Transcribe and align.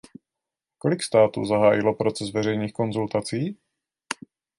Kolik 0.77 1.03
států 1.03 1.45
zahájilo 1.45 1.93
proces 1.93 2.31
veřejných 2.33 2.73
konzultací? 2.73 3.57